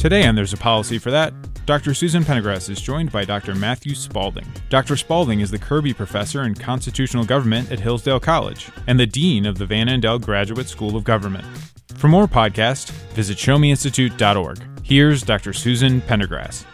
[0.00, 1.34] Today on There's a Policy for That,
[1.66, 1.92] Dr.
[1.92, 3.54] Susan Pendergrass is joined by Dr.
[3.54, 4.46] Matthew Spalding.
[4.70, 4.96] Dr.
[4.96, 9.58] Spalding is the Kirby Professor in Constitutional Government at Hillsdale College and the Dean of
[9.58, 11.44] the Van Andel Graduate School of Government.
[11.96, 14.62] For more podcasts, visit showmeinstitute.org.
[14.82, 15.52] Here's Dr.
[15.52, 16.64] Susan Pendergrass.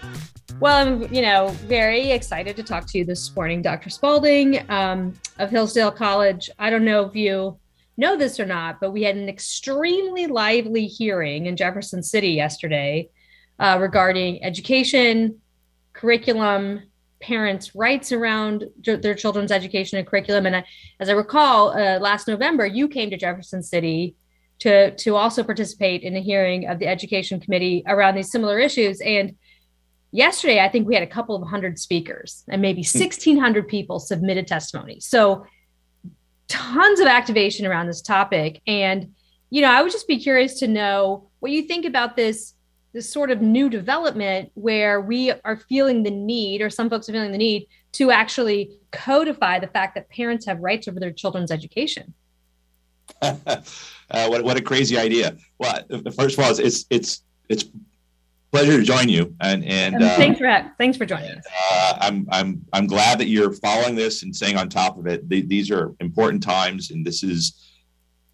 [0.61, 3.91] Well, I'm, you know, very excited to talk to you this morning, Dr.
[3.91, 6.49] Spalding um, of Hillsdale College.
[6.61, 7.59] I don't know if you
[7.97, 13.09] know this or not, but we had an extremely lively hearing in Jefferson City yesterday
[13.59, 15.41] uh, regarding education,
[15.93, 16.83] curriculum,
[17.21, 20.47] parents' rights around their children's education and curriculum.
[20.47, 20.65] And I,
[21.01, 24.15] as I recall, uh, last November, you came to Jefferson City
[24.59, 29.01] to to also participate in a hearing of the Education Committee around these similar issues.
[29.01, 29.37] And
[30.13, 33.69] yesterday, I think we had a couple of hundred speakers, and maybe 1,600 hmm.
[33.69, 35.01] people submitted testimony.
[35.01, 35.47] So
[36.49, 38.63] tons of activation around this topic.
[38.67, 39.15] And,
[39.51, 42.55] you know, I would just be curious to know what you think about this
[42.97, 47.13] this sort of new development where we are feeling the need or some folks are
[47.13, 51.53] feeling the need to actually codify the fact that parents have rights over their children's
[51.53, 52.15] education.
[54.09, 55.37] Uh, what, what a crazy idea.
[55.59, 55.81] Well
[56.17, 57.65] first of all it's it's it's
[58.53, 61.45] pleasure to join you and and uh, thanks for thanks for joining us.
[61.73, 65.29] Uh, i'm i'm i'm glad that you're following this and staying on top of it.
[65.29, 67.75] These are important times and this is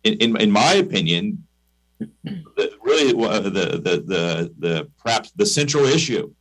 [0.04, 1.42] in, in, in my opinion
[2.24, 6.32] the, really the, the the the perhaps the central issue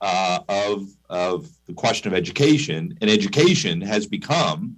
[0.00, 4.76] uh, of of the question of education, and education has become,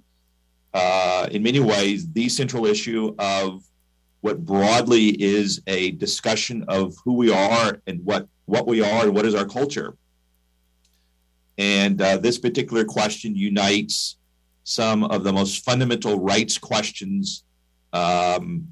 [0.73, 3.63] uh, in many ways, the central issue of
[4.21, 9.13] what broadly is a discussion of who we are and what what we are and
[9.15, 9.95] what is our culture.
[11.57, 14.17] And uh, this particular question unites
[14.63, 17.43] some of the most fundamental rights questions
[17.93, 18.67] um,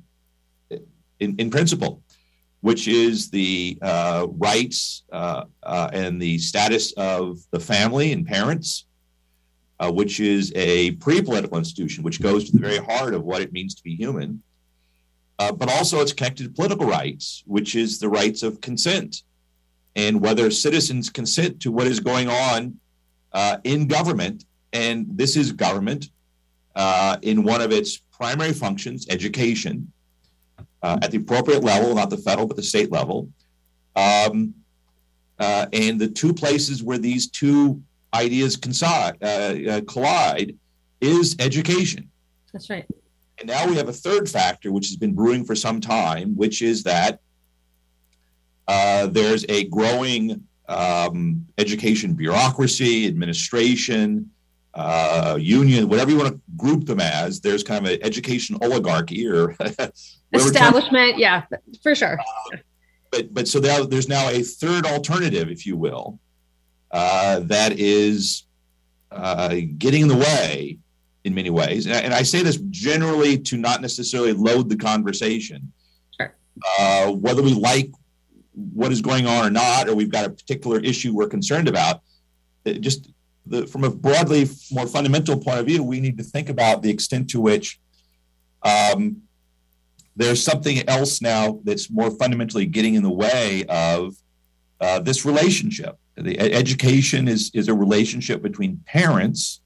[1.23, 2.02] in, in principle,
[2.63, 8.85] which is the uh, rights uh, uh, and the status of the family and parents,
[9.81, 13.41] uh, which is a pre political institution, which goes to the very heart of what
[13.41, 14.41] it means to be human.
[15.39, 19.23] Uh, but also, it's connected to political rights, which is the rights of consent
[19.97, 22.79] and whether citizens consent to what is going on
[23.33, 24.45] uh, in government.
[24.71, 26.11] And this is government
[27.21, 29.91] in one of its primary functions, education,
[30.83, 33.29] uh, at the appropriate level, not the federal, but the state level.
[33.95, 34.53] Um,
[35.39, 37.81] uh, and the two places where these two
[38.13, 40.57] ideas coincide, uh, uh, collide
[41.01, 42.09] is education.
[42.51, 42.85] That's right.
[43.39, 46.61] And now we have a third factor, which has been brewing for some time, which
[46.61, 47.19] is that
[48.67, 54.29] uh, there's a growing um, education bureaucracy, administration,
[54.73, 57.39] uh, union, whatever you want to group them as.
[57.39, 59.55] There's kind of an education oligarchy or
[60.33, 61.17] establishment.
[61.17, 61.43] Yeah,
[61.81, 62.19] for sure.
[62.19, 62.57] Uh,
[63.11, 66.19] but but so there, there's now a third alternative, if you will,
[66.91, 68.45] uh, that is
[69.11, 70.79] uh, getting in the way
[71.23, 71.85] in many ways.
[71.85, 75.71] And I, and I, say this generally to not necessarily load the conversation.
[76.19, 76.35] Sure.
[76.79, 77.91] Uh, whether we like
[78.53, 82.01] what is going on or not, or we've got a particular issue we're concerned about,
[82.79, 83.09] just
[83.45, 86.89] the, from a broadly more fundamental point of view, we need to think about the
[86.89, 87.79] extent to which
[88.63, 89.21] um,
[90.15, 94.15] there's something else now that's more fundamentally getting in the way of
[94.79, 95.97] uh, this relationship.
[96.15, 99.61] The education is, is a relationship between parents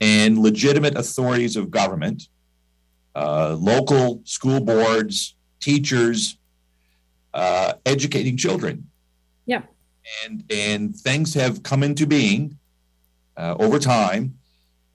[0.00, 2.28] and legitimate authorities of government,
[3.14, 6.36] uh, local school boards, teachers,
[7.34, 8.88] uh, educating children.
[9.46, 9.62] Yeah.
[10.24, 12.58] And, and things have come into being
[13.38, 14.34] uh, over time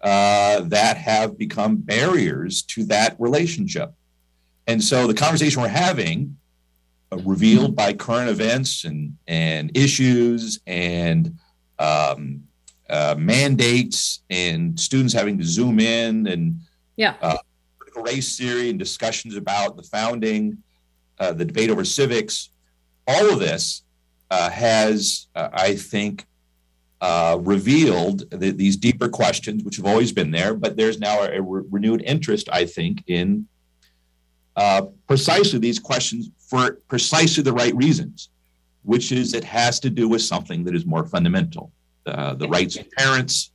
[0.01, 3.93] uh, that have become barriers to that relationship.
[4.67, 6.37] And so the conversation we're having,
[7.11, 11.37] uh, revealed by current events and, and issues and
[11.79, 12.43] um,
[12.89, 16.59] uh, mandates and students having to zoom in and
[16.95, 17.15] yeah.
[17.21, 17.37] Uh,
[17.79, 20.57] critical race theory and discussions about the founding,
[21.19, 22.49] uh, the debate over civics,
[23.07, 23.83] all of this
[24.29, 26.25] uh, has, uh, I think,
[27.03, 31.37] uh, revealed the, these deeper questions, which have always been there, but there's now a,
[31.37, 33.45] a re- renewed interest, I think, in
[34.55, 38.29] uh, precisely these questions for precisely the right reasons,
[38.83, 41.73] which is it has to do with something that is more fundamental
[42.05, 43.51] uh, the rights of parents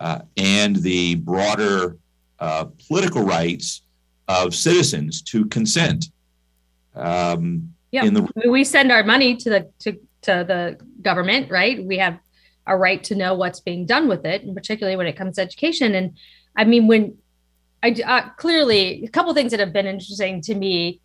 [0.00, 1.96] uh, and the broader
[2.40, 3.82] uh, political rights
[4.28, 6.10] of citizens to consent.
[6.94, 9.92] Um, yeah, the- we send our money to the to,
[10.26, 11.82] to the government, right?
[11.82, 12.18] We have
[12.70, 15.42] a right to know what's being done with it, and particularly when it comes to
[15.42, 15.94] education.
[15.94, 16.16] And
[16.56, 17.18] I mean, when
[17.82, 21.00] I uh, clearly a couple things that have been interesting to me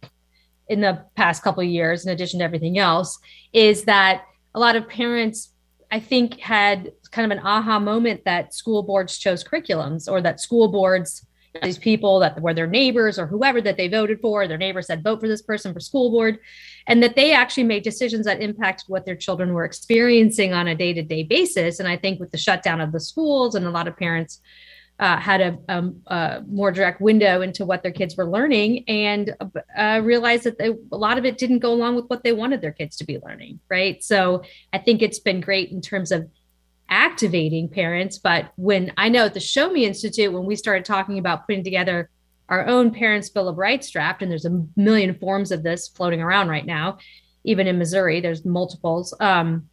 [0.69, 3.17] in the past couple years, in addition to everything else,
[3.51, 4.23] is that
[4.53, 5.51] a lot of parents,
[5.91, 10.39] I think, had kind of an aha moment that school boards chose curriculums or that
[10.39, 11.25] school boards
[11.61, 15.03] these people that were their neighbors or whoever that they voted for their neighbor said
[15.03, 16.39] vote for this person for school board
[16.87, 20.75] and that they actually made decisions that impacted what their children were experiencing on a
[20.75, 21.79] day-to-day basis.
[21.79, 24.41] And i think with the shutdown of the schools and a lot of parents
[24.97, 29.35] uh, had a, a, a, more direct window into what their kids were learning and
[29.77, 32.61] uh, realized that they, a lot of it didn't go along with what they wanted
[32.61, 34.03] their kids to be learning right?
[34.03, 36.29] So i think it's been great in terms of
[36.89, 38.17] activating parents.
[38.17, 41.63] But when I know at the Show Me Institute, when we started talking about putting
[41.63, 42.09] together
[42.49, 46.21] our own Parents' Bill of Rights draft, and there's a million forms of this floating
[46.21, 46.99] around right now,
[47.43, 49.13] even in Missouri, there's multiples.
[49.19, 49.69] Um,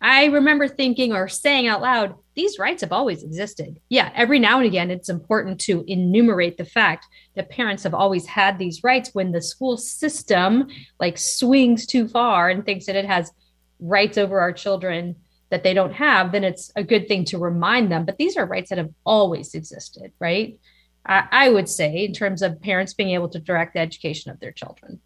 [0.00, 3.80] I remember thinking or saying out loud, these rights have always existed.
[3.88, 7.06] Yeah, every now and again, it's important to enumerate the fact
[7.36, 10.68] that parents have always had these rights when the school system
[11.00, 13.32] like swings too far and thinks that it has
[13.80, 15.16] rights over our children
[15.54, 18.04] that they don't have, then it's a good thing to remind them.
[18.04, 20.58] But these are rights that have always existed, right?
[21.06, 24.40] I, I would say, in terms of parents being able to direct the education of
[24.40, 25.00] their children.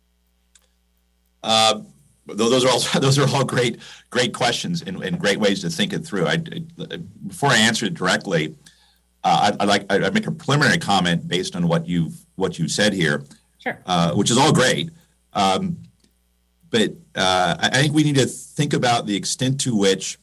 [1.42, 1.82] Uh,
[2.24, 3.78] those are all those are all great
[4.08, 6.26] great questions and, and great ways to think it through.
[6.26, 6.38] I,
[7.26, 8.56] before I answer it directly,
[9.24, 12.68] uh, I'd, I'd, like I'd make a preliminary comment based on what you've what you
[12.68, 13.22] said here,
[13.58, 13.82] sure.
[13.84, 14.88] uh, which is all great.
[15.34, 15.76] Um,
[16.70, 20.18] but uh, I think we need to think about the extent to which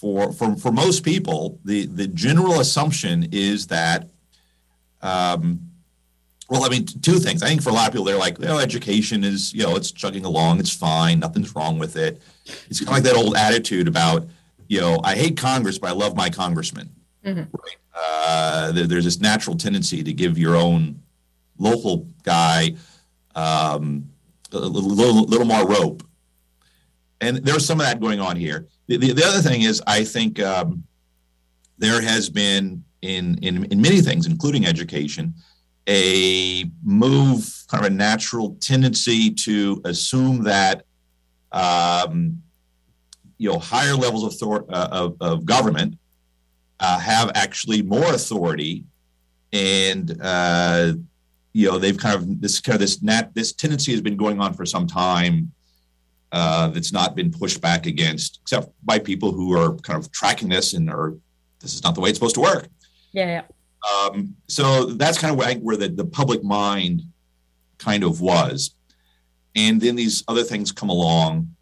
[0.00, 4.10] for for for most people, the the general assumption is that,
[5.00, 5.60] um,
[6.50, 7.42] well, I mean, two things.
[7.42, 9.90] I think for a lot of people, they're like, well, education is you know it's
[9.90, 12.20] chugging along, it's fine, nothing's wrong with it.
[12.68, 14.28] It's kind of like that old attitude about,
[14.68, 16.90] you know, I hate Congress, but I love my congressman.
[17.24, 17.40] Mm-hmm.
[17.40, 17.76] Right?
[17.94, 21.00] Uh, there, there's this natural tendency to give your own
[21.58, 22.76] local guy
[23.34, 24.10] um,
[24.52, 26.02] a little, little more rope,
[27.22, 28.68] and there's some of that going on here.
[28.86, 30.84] The, the, the other thing is, I think um,
[31.78, 35.34] there has been in, in in many things, including education,
[35.88, 40.84] a move, kind of a natural tendency to assume that
[41.52, 42.42] um,
[43.38, 45.98] you know higher levels of thor- uh, of, of, government
[46.80, 48.84] uh, have actually more authority,
[49.52, 50.92] and uh,
[51.52, 54.40] you know they've kind of this kind of this nat- this tendency has been going
[54.40, 55.52] on for some time
[56.36, 60.50] uh, that's not been pushed back against, except by people who are kind of tracking
[60.50, 61.14] this and are
[61.60, 62.68] this is not the way it's supposed to work.
[63.12, 63.26] Yeah.
[63.26, 63.42] yeah.
[63.90, 67.00] Um, so that's kind of where, where the, the public mind
[67.78, 68.74] kind of was.
[69.54, 71.56] And then these other things come along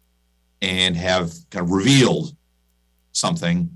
[0.61, 2.35] and have kind of revealed
[3.13, 3.69] something.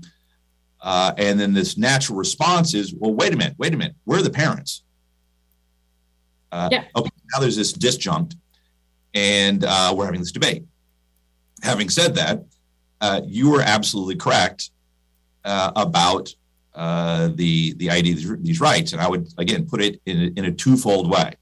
[0.82, 4.20] Uh, and then this natural response is, well, wait a minute, wait a minute, we're
[4.20, 4.82] the parents.
[6.52, 6.84] Uh, yeah.
[6.94, 8.34] Okay, now there's this disjunct,
[9.14, 10.64] and uh, we're having this debate
[11.62, 12.44] having said that,
[13.00, 14.70] uh, you were absolutely correct
[15.44, 16.34] uh, about
[16.74, 20.38] uh, the the idea of these rights, and I would again put it in a,
[20.38, 21.34] in a twofold way.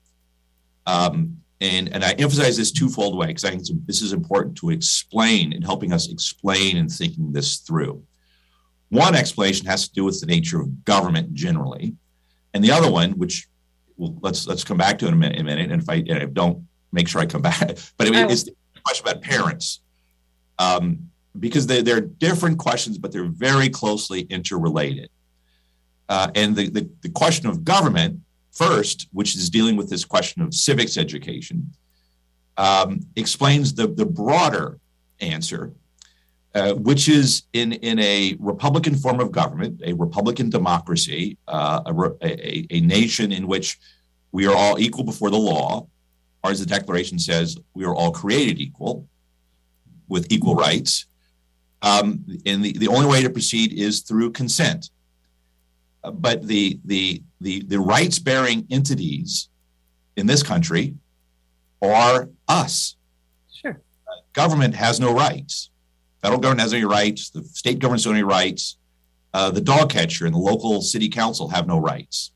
[0.86, 4.70] Um, and and I emphasize this twofold way because I think this is important to
[4.70, 8.02] explain and helping us explain and thinking this through.
[8.90, 11.94] One explanation has to do with the nature of government generally,
[12.54, 13.48] and the other one, which
[13.96, 15.40] well, let's let's come back to in a minute.
[15.40, 17.60] A minute and if I, if I don't make sure I come back,
[17.98, 19.80] but it, it's the question about parents
[20.58, 25.08] um, because they, they're different questions, but they're very closely interrelated.
[26.08, 28.18] Uh, and the, the, the, question of government,
[28.50, 31.70] first, which is dealing with this question of civics education,
[32.56, 34.78] um, explains the, the broader
[35.20, 35.72] answer,
[36.54, 41.94] uh, which is in, in a Republican form of government, a Republican democracy, uh, a,
[42.22, 43.78] a, a nation in which
[44.32, 45.86] we are all equal before the law,
[46.42, 49.06] or as the Declaration says, we are all created equal
[50.08, 51.06] with equal rights.
[51.82, 54.90] Um, and the, the only way to proceed is through consent.
[56.02, 59.48] Uh, but the, the, the, the rights bearing entities
[60.16, 60.94] in this country
[61.80, 62.96] are us.
[63.52, 63.80] Sure.
[64.06, 65.70] Uh, government has no rights.
[66.22, 67.30] Federal government has no rights.
[67.30, 68.76] The state government has no rights.
[69.32, 72.32] Uh, the dog catcher and the local city council have no rights.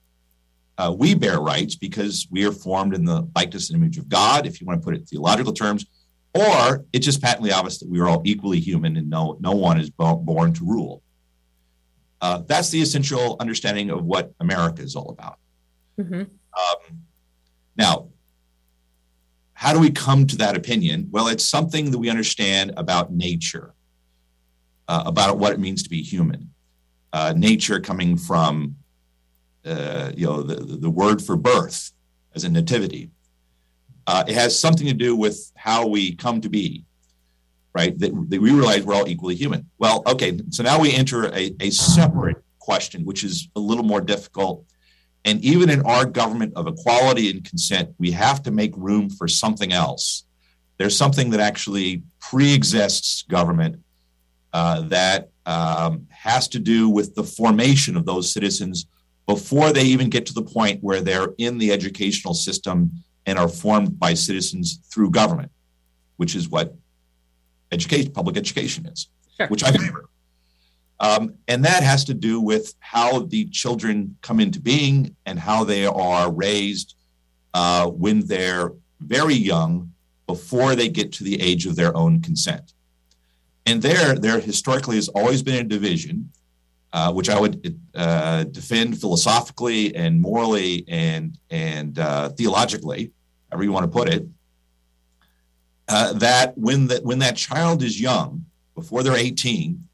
[0.79, 4.47] Uh, we bear rights because we are formed in the likeness and image of God,
[4.47, 5.87] if you want to put it in theological terms,
[6.35, 9.79] or it's just patently obvious that we are all equally human and no, no one
[9.79, 11.03] is born to rule.
[12.21, 15.39] Uh, that's the essential understanding of what America is all about.
[15.99, 16.21] Mm-hmm.
[16.21, 16.99] Um,
[17.77, 18.09] now,
[19.55, 21.09] how do we come to that opinion?
[21.11, 23.75] Well, it's something that we understand about nature,
[24.89, 26.51] uh, about what it means to be human.
[27.13, 28.77] Uh, nature coming from,
[29.67, 31.93] uh, you know, the, the word for birth
[32.35, 33.11] as a nativity
[34.07, 36.85] Uh, it has something to do with how we come to be,
[37.75, 37.99] right?
[37.99, 39.69] That, that, we realize we're all equally human.
[39.79, 44.01] Well, okay, so now we enter a, a separate question, which is a little more
[44.01, 44.65] difficult.
[45.25, 49.29] And even in our government of equality and consent, we have to make room for
[49.29, 50.25] something else.
[50.79, 53.81] There's something that actually pre exists government
[54.53, 58.87] uh, that um, has to do with the formation of those citizens
[59.27, 62.91] before they even get to the point where they're in the educational system
[63.27, 65.51] and are formed by citizens through government,
[66.17, 66.75] which is what
[67.71, 69.49] education, public education is, sure.
[69.49, 70.09] which I favor.
[71.01, 75.65] Um, and that has to do with how the children come into being and how
[75.65, 76.95] they are raised
[77.55, 79.93] uh, when they're very young
[80.27, 82.73] before they get to the age of their own consent.
[83.67, 86.31] And there, there historically has always been a division
[86.93, 93.13] uh, which I would uh, defend philosophically and morally and and uh, theologically,
[93.51, 94.27] however you want to put it.
[95.89, 98.45] Uh, that when that when that child is young,
[98.75, 99.89] before they're 18,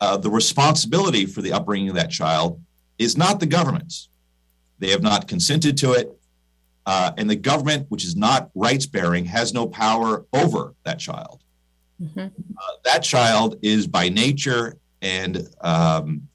[0.00, 2.60] uh, the responsibility for the upbringing of that child
[2.98, 4.10] is not the government's.
[4.78, 6.14] They have not consented to it,
[6.86, 11.42] and the government, which is not rights bearing, has no power over that child.
[12.02, 12.26] Mm-hmm.
[12.84, 16.28] that child is by nature and um,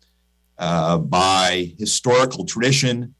[0.58, 3.16] uh, by historical tradition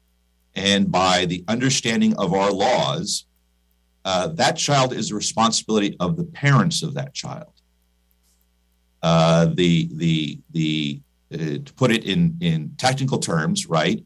[0.54, 3.24] and by the understanding of our laws,
[4.04, 7.52] uh, that child is the responsibility of the parents of that child.
[9.02, 11.00] Uh, the the the
[11.34, 14.04] uh, to put it in in technical terms, right?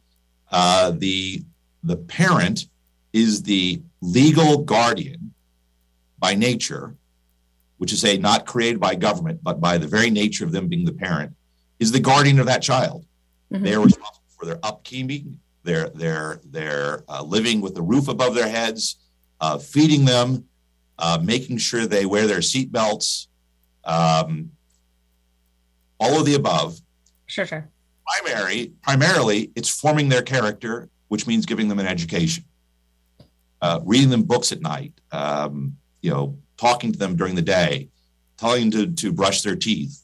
[0.51, 1.45] Uh, the
[1.83, 2.67] the parent
[3.13, 5.35] is the legal guardian
[6.19, 6.95] by nature,
[7.79, 10.85] which is a not created by government, but by the very nature of them being
[10.85, 11.33] the parent,
[11.79, 13.05] is the guardian of that child.
[13.53, 13.65] Mm-hmm.
[13.65, 18.49] They're responsible for their upkeeping, their their their uh, living with the roof above their
[18.49, 18.97] heads,
[19.41, 20.45] uh, feeding them,
[20.99, 23.27] uh, making sure they wear their seatbelts,
[23.85, 24.51] um,
[26.01, 26.81] all of the above.
[27.27, 27.69] Sure, sure.
[28.07, 32.45] Primary, primarily, it's forming their character, which means giving them an education,
[33.61, 37.89] uh, reading them books at night, um, you know, talking to them during the day,
[38.37, 40.03] telling them to, to brush their teeth,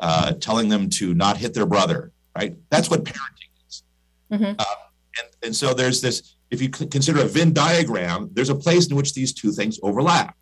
[0.00, 2.56] uh, telling them to not hit their brother, right?
[2.70, 3.82] That's what parenting is.
[4.32, 4.44] Mm-hmm.
[4.44, 8.88] Um, and, and so there's this, if you consider a Venn diagram, there's a place
[8.88, 10.36] in which these two things overlap.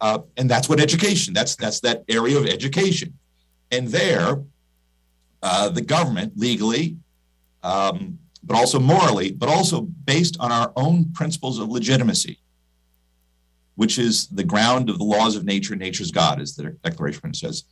[0.00, 3.16] Uh, and that's what education, that's, that's that area of education.
[3.70, 4.42] And there,
[5.42, 6.96] uh, the government legally,
[7.62, 12.38] um, but also morally, but also based on our own principles of legitimacy,
[13.76, 17.64] which is the ground of the laws of nature, nature's God, as the Declaration says.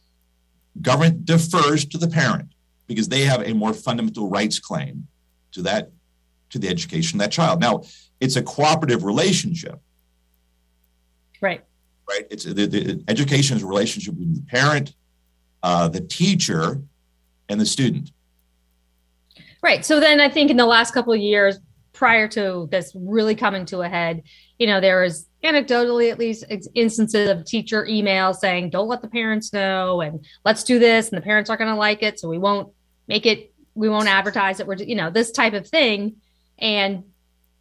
[0.80, 2.52] Government defers to the parent
[2.86, 5.06] because they have a more fundamental rights claim
[5.52, 5.90] to that
[6.50, 7.60] to the education of that child.
[7.60, 7.82] Now,
[8.18, 9.80] it's a cooperative relationship.
[11.40, 11.64] Right.
[12.08, 12.26] Right.
[12.30, 14.94] It's the, the education is a relationship between the parent,
[15.62, 16.82] uh, the teacher,
[17.48, 18.10] and the student.
[19.62, 19.84] Right.
[19.84, 21.58] So then I think in the last couple of years,
[21.92, 24.22] prior to this really coming to a head,
[24.58, 26.44] you know, there was anecdotally at least
[26.74, 31.08] instances of teacher emails saying, don't let the parents know and let's do this.
[31.08, 32.20] And the parents aren't going to like it.
[32.20, 32.72] So we won't
[33.10, 36.16] make it we won't advertise it we're you know this type of thing
[36.58, 37.04] and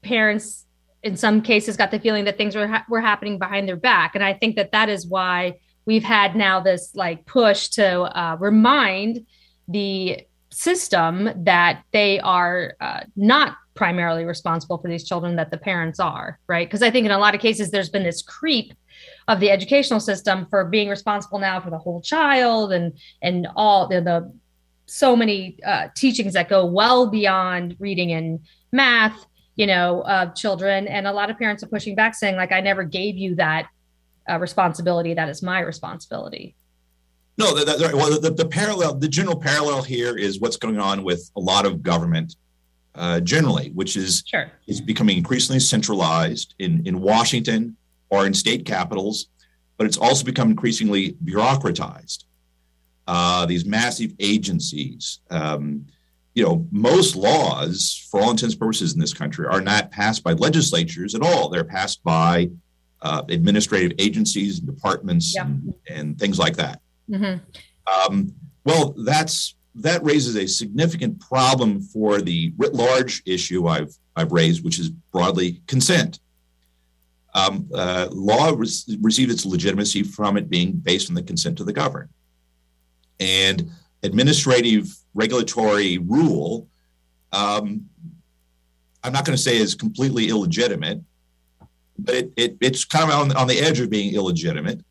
[0.02, 0.66] parents
[1.02, 4.16] in some cases got the feeling that things were ha- were happening behind their back
[4.16, 5.54] and i think that that is why
[5.86, 9.26] we've had now this like push to uh, remind
[9.68, 10.20] the
[10.52, 16.38] system that they are uh, not primarily responsible for these children that the parents are
[16.48, 16.68] right?
[16.68, 18.74] Because i think in a lot of cases there's been this creep
[19.30, 23.88] of the educational system for being responsible now for the whole child and and all
[23.88, 24.18] the, the
[24.86, 28.42] so many uh, teachings that go well beyond reading and
[28.74, 30.88] math you know of children.
[30.88, 33.68] And a lot of parents are pushing back saying like i never gave you that
[34.30, 35.14] uh, responsibility.
[35.14, 36.56] That is my responsibility.
[37.38, 41.04] No the, the, well the, the, parallel the general parallel here is what's going on
[41.04, 42.36] with a lot of government
[43.00, 44.52] uh, generally which is sure.
[44.68, 47.76] is becoming increasingly centralized in in washington
[48.10, 49.28] or in state capitals
[49.78, 52.26] but it's also become increasingly bureaucratized
[53.10, 55.22] uh, these massive agencies.
[55.32, 55.88] Um,
[56.36, 60.24] you know, most laws, for all intents and purposes in this country, are not passed
[60.24, 61.50] by legislatures at all.
[61.50, 62.52] They're passed by
[63.02, 65.46] uh, administrative agencies and departments yeah.
[65.46, 66.82] and, and, things like that.
[67.10, 67.40] Mm-hmm.
[67.92, 68.32] Um,
[68.64, 74.64] well, that's that raises a significant problem for the writ large issue I've I've raised,
[74.64, 76.20] which is broadly consent.
[77.36, 78.68] Um, uh, law re-
[79.02, 82.10] received its legitimacy from it being based on the consent of the governed
[83.20, 83.70] and
[84.04, 86.68] administrative regulatory rule,
[87.32, 87.86] um,
[89.04, 91.02] I'm not going to say is completely illegitimate,
[91.98, 94.84] but it, it, it's kind of on, on the edge of being illegitimate.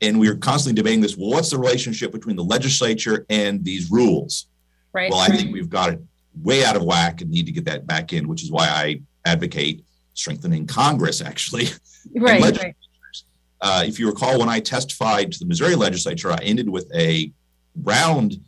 [0.00, 1.16] And we're constantly debating this.
[1.16, 4.46] Well, what's the relationship between the legislature and these rules?
[4.92, 5.10] Right.
[5.10, 6.00] Well, I think we've got it
[6.42, 9.00] way out of whack and need to get that back in, which is why I
[9.24, 9.84] advocate
[10.14, 11.68] strengthening Congress, actually.
[12.14, 12.38] Right.
[12.42, 12.76] right.
[13.62, 17.32] Uh, if you recall, when I testified to the Missouri legislature, I ended with a
[17.82, 18.44] round,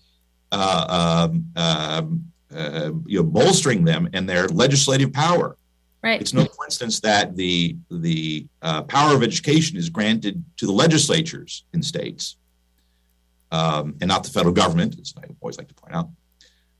[0.52, 5.56] uh, um, um, uh, you know, bolstering them and their legislative power.
[6.02, 6.20] Right.
[6.20, 11.64] It's no coincidence that the the uh, power of education is granted to the legislatures
[11.72, 12.36] in states,
[13.50, 16.08] um, and not the federal government, as I always like to point out.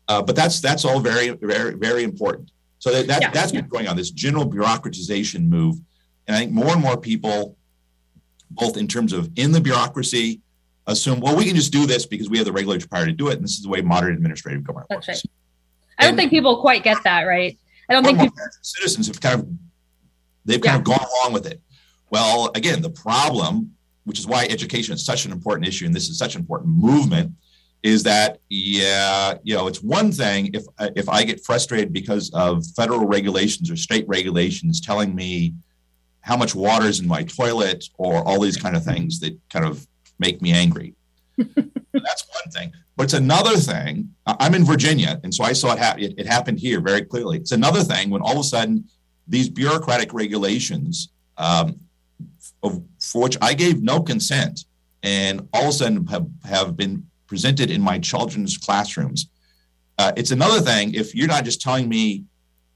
[0.07, 2.53] Uh, but that's that's all very very very important.
[2.79, 3.31] So that, that yeah.
[3.31, 3.63] that's yeah.
[3.63, 5.81] been going on this general bureaucratization move,
[6.29, 7.57] and I think more and more people,
[8.51, 10.41] both in terms of in the bureaucracy,
[10.87, 13.29] assume well we can just do this because we have the regulatory power to do
[13.29, 15.25] it, and this is the way modern administrative government that's works.
[15.25, 15.33] Right.
[15.99, 17.59] I don't and, think people quite get that right.
[17.89, 19.49] I don't think people, citizens have kind of
[20.45, 20.79] they've kind yeah.
[20.79, 21.61] of gone along with it.
[22.11, 23.73] Well, again, the problem,
[24.05, 26.75] which is why education is such an important issue, and this is such an important
[26.75, 27.33] movement,
[27.83, 30.65] is that yeah, you know, it's one thing if
[30.97, 35.55] if I get frustrated because of federal regulations or state regulations telling me
[36.21, 39.65] how much water is in my toilet or all these kind of things that kind
[39.65, 39.87] of
[40.19, 40.95] make me angry.
[41.37, 42.73] That's one thing.
[42.97, 44.11] But it's another thing.
[44.27, 46.03] I'm in Virginia, and so I saw it, happen.
[46.03, 47.37] it, it happened here very clearly.
[47.39, 48.85] It's another thing when all of a sudden
[49.29, 51.79] these bureaucratic regulations, um,
[52.63, 54.65] of, for which I gave no consent,
[55.03, 59.29] and all of a sudden have, have been presented in my children's classrooms.
[59.99, 62.25] Uh, it's another thing if you're not just telling me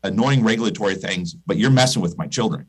[0.02, 2.66] annoying regulatory things, but you're messing with my children.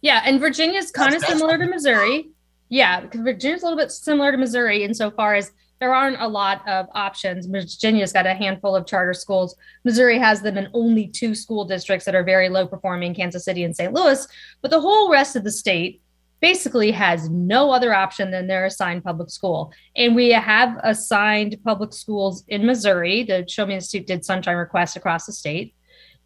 [0.00, 2.30] Yeah, and Virginia's kind of similar to Missouri.
[2.68, 6.62] Yeah, because Virginia's a little bit similar to Missouri insofar as there aren't a lot
[6.68, 7.46] of options.
[7.46, 9.56] Virginia's got a handful of charter schools.
[9.82, 13.64] Missouri has them in only two school districts that are very low performing Kansas City
[13.64, 13.92] and St.
[13.92, 14.24] Louis.
[14.60, 16.00] But the whole rest of the state
[16.40, 19.72] basically has no other option than their assigned public school.
[19.96, 23.24] And we have assigned public schools in Missouri.
[23.24, 25.74] The Show Me Institute did sunshine requests across the state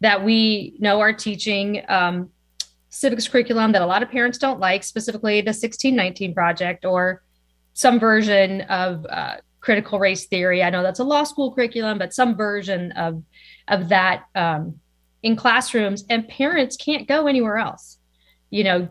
[0.01, 2.29] that we know are teaching um,
[2.89, 7.23] civics curriculum that a lot of parents don't like, specifically the 1619 project or
[7.73, 10.63] some version of uh, critical race theory.
[10.63, 13.23] I know that's a law school curriculum, but some version of
[13.67, 14.79] of that um,
[15.23, 17.97] in classrooms, and parents can't go anywhere else.
[18.49, 18.89] You know,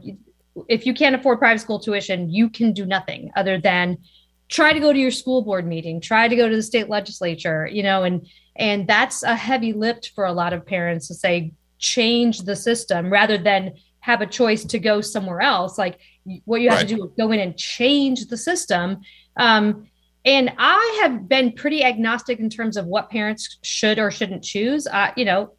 [0.68, 3.98] if you can't afford private school tuition, you can do nothing other than
[4.48, 7.66] try to go to your school board meeting, try to go to the state legislature.
[7.66, 8.26] You know, and
[8.57, 13.12] and that's a heavy lift for a lot of parents to say change the system
[13.12, 15.76] rather than have a choice to go somewhere else.
[15.76, 15.98] Like
[16.44, 16.88] what you have right.
[16.88, 19.00] to do is go in and change the system.
[19.37, 19.88] Um,
[20.27, 24.87] and I have been pretty agnostic in terms of what parents should or shouldn't choose.
[24.87, 25.53] Uh, you know,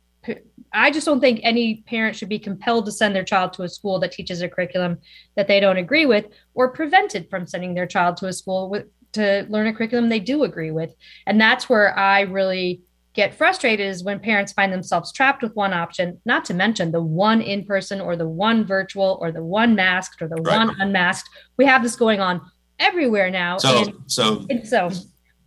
[0.74, 3.70] I just don't think any parent should be compelled to send their child to a
[3.70, 5.00] school that teaches a curriculum
[5.38, 8.86] that they don't agree with, or prevented from sending their child to a school with,
[9.14, 10.94] to learn a curriculum they do agree with.
[11.26, 12.82] And that's where I really
[13.14, 17.02] get frustrated is when parents find themselves trapped with one option, not to mention the
[17.02, 20.68] one in person or the one virtual or the one masked or the right.
[20.68, 21.30] one unmasked.
[21.58, 22.42] We have this going on
[22.80, 23.58] everywhere now.
[23.58, 24.46] So, and, so,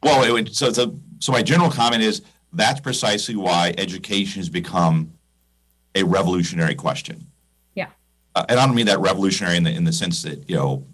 [0.03, 4.49] well, it would, so, so, so my general comment is that's precisely why education has
[4.49, 5.13] become
[5.95, 7.27] a revolutionary question.
[7.75, 7.89] Yeah.
[8.35, 10.85] Uh, and I don't mean that revolutionary in the, in the sense that, you know,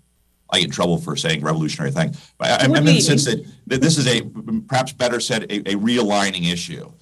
[0.51, 3.25] I get in trouble for saying revolutionary thing, but I, I mean in the sense
[3.25, 4.23] that, that this is a,
[4.69, 6.93] perhaps better said, a, a realigning issue.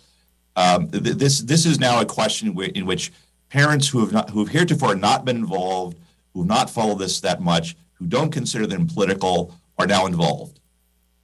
[0.57, 3.13] Um, th- this, this is now a question w- in which
[3.51, 5.99] parents who have not, who have heretofore not been involved,
[6.33, 10.61] who have not followed this that much, who don't consider them political are now involved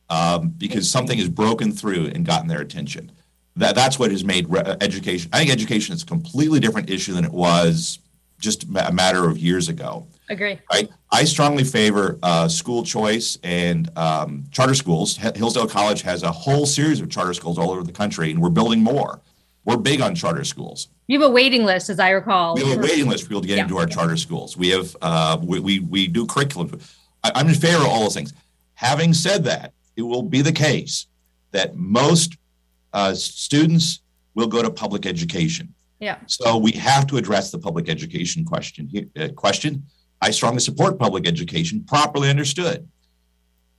[0.09, 3.12] um, because something has broken through and gotten their attention.
[3.57, 5.29] That, that's what has made re- education.
[5.33, 7.99] I think education is a completely different issue than it was
[8.38, 10.07] just a matter of years ago.
[10.31, 10.59] Agree.
[10.71, 15.23] I, I strongly favor uh, school choice and um, charter schools.
[15.23, 18.40] H- Hillsdale College has a whole series of charter schools all over the country, and
[18.40, 19.21] we're building more.
[19.64, 20.88] We're big on charter schools.
[21.07, 22.55] You have a waiting list, as I recall.
[22.55, 23.64] We have a waiting list for people to get yeah.
[23.64, 24.57] into our charter schools.
[24.57, 26.81] We have uh, we, we, we do curriculum.
[27.23, 28.33] I, I'm in favor of all those things.
[28.75, 31.07] Having said that, it will be the case
[31.51, 32.37] that most
[32.92, 34.01] uh, students
[34.35, 35.75] will go to public education.
[35.99, 36.16] Yeah.
[36.27, 39.11] So we have to address the public education question.
[39.18, 39.85] Uh, question.
[40.23, 42.88] I strongly support public education, properly understood,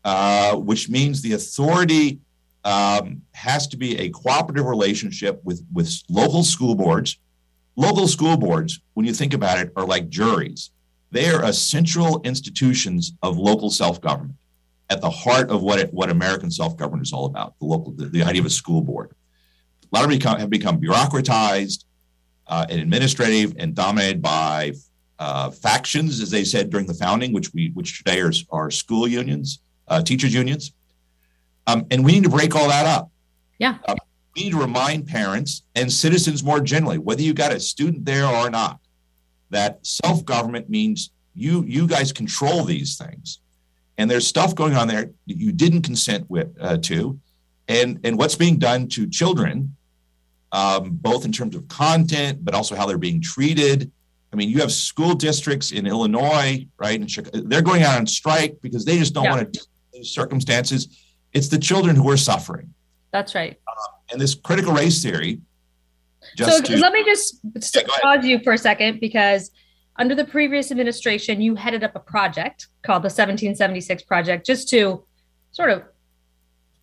[0.04, 2.20] uh, which means the authority
[2.63, 7.17] um, has to be a cooperative relationship with, with local school boards.
[7.76, 10.71] Local school boards, when you think about it, are like juries.
[11.12, 14.36] They are essential institutions of local self-government
[14.89, 18.06] at the heart of what it, what American self-government is all about, the local, the,
[18.06, 19.12] the idea of a school board.
[19.84, 21.86] A lot of them become, have become bureaucratized
[22.47, 24.74] uh, and administrative and dominated by
[25.19, 29.08] uh, factions, as they said during the founding, which we which today are, are school
[29.08, 30.74] unions, uh, teachers unions,
[31.67, 33.12] um, and we need to break all that up.
[33.60, 33.78] Yeah.
[33.88, 33.95] Uh,
[34.36, 38.26] we need to remind parents and citizens more generally, whether you got a student there
[38.26, 38.80] or not,
[39.50, 43.39] that self government means you you guys control these things,
[43.97, 47.19] and there's stuff going on there that you didn't consent with uh, to,
[47.67, 49.76] and and what's being done to children,
[50.54, 53.91] um, both in terms of content, but also how they're being treated.
[54.32, 56.97] I mean, you have school districts in Illinois, right?
[56.97, 57.10] And
[57.52, 59.36] they're going out on strike because they just don't yeah.
[59.36, 61.01] want to these circumstances.
[61.34, 62.74] It's the children who are suffering.
[63.12, 63.60] That's right.
[63.67, 65.41] Uh, and this critical race theory.
[66.38, 67.39] so to, let me just
[67.76, 69.52] yeah, pause you for a second because
[69.98, 75.06] under the previous administration, you headed up a project called the 1776 Project, just to
[75.52, 75.84] sort of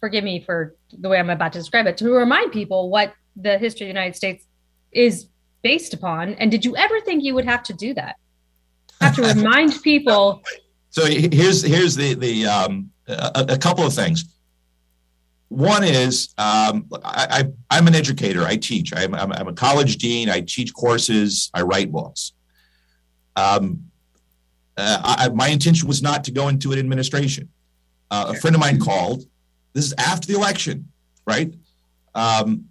[0.01, 3.59] forgive me for the way I'm about to describe it, to remind people what the
[3.59, 4.45] history of the United States
[4.93, 5.29] is
[5.63, 6.35] based upon.
[6.35, 8.17] And did you ever think you would have to do that?
[9.01, 10.43] Have to remind people.
[10.91, 14.25] So here's here's the the um, a, a couple of things.
[15.49, 18.45] One is um, I, am an educator.
[18.45, 18.93] I teach.
[18.95, 20.29] I'm, I'm, I'm, a college dean.
[20.29, 21.51] I teach courses.
[21.55, 22.33] I write books.
[23.35, 23.85] Um,
[24.77, 27.49] uh, I, my intention was not to go into an administration.
[28.11, 29.25] Uh, a friend of mine called.
[29.73, 30.91] This is after the election,
[31.27, 31.55] right?
[32.15, 32.67] Um,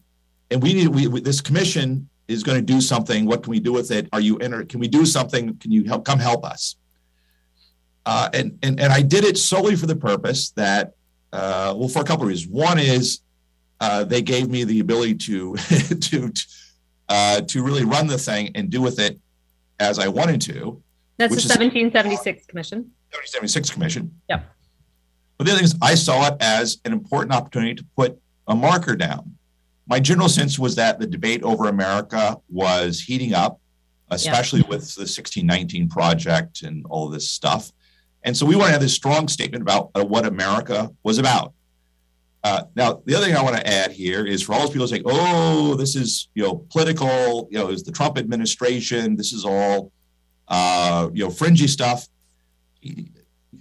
[0.51, 3.25] and we need we, we, this commission is going to do something.
[3.25, 4.07] What can we do with it?
[4.13, 4.63] Are you enter?
[4.65, 5.57] Can we do something?
[5.57, 6.05] Can you help?
[6.05, 6.75] Come help us.
[8.05, 10.93] Uh, and and and I did it solely for the purpose that
[11.37, 12.51] uh, well, for a couple of reasons.
[12.51, 13.21] One is
[13.79, 15.55] uh, they gave me the ability to
[16.01, 16.33] to
[17.09, 19.19] uh, to really run the thing and do with it
[19.79, 20.81] as I wanted to.
[21.17, 22.79] That's the 1776 commission.
[23.11, 24.19] 1776 commission.
[24.29, 24.45] Yep.
[25.37, 28.55] But the other thing is, I saw it as an important opportunity to put a
[28.55, 29.35] marker down.
[29.87, 33.59] My general sense was that the debate over America was heating up,
[34.09, 37.71] especially with the 1619 project and all of this stuff.
[38.27, 41.53] And so we want to have this strong statement about uh, what America was about.
[42.43, 44.85] Uh, now, the other thing I want to add here is for all those people
[44.85, 49.15] saying, "Oh, this is you know political," you know, is the Trump administration.
[49.15, 49.93] This is all
[50.49, 52.09] uh, you know fringy stuff.
[52.81, 53.05] You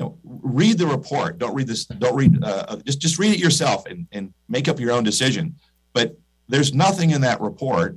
[0.01, 1.39] know, read the report.
[1.39, 1.85] Don't read this.
[1.85, 2.43] Don't read.
[2.43, 5.55] Uh, uh, just just read it yourself and and make up your own decision.
[5.93, 7.97] But there's nothing in that report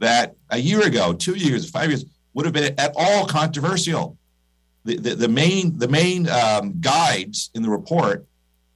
[0.00, 2.04] that a year ago, two years, five years
[2.34, 4.18] would have been at all controversial
[4.96, 8.26] the, the, main the main um, guides in the report